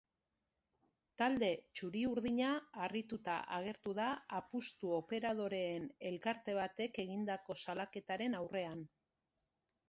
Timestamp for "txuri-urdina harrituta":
1.79-3.35